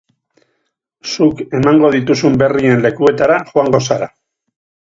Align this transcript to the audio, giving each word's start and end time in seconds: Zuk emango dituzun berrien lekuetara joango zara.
Zuk 1.11 1.43
emango 1.59 1.93
dituzun 1.97 2.39
berrien 2.45 2.83
lekuetara 2.87 3.39
joango 3.53 3.87
zara. 3.93 4.13